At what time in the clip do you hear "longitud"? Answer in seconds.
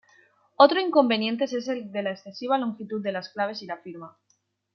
2.57-3.03